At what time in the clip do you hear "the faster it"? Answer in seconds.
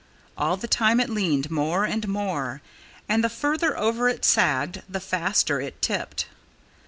4.89-5.79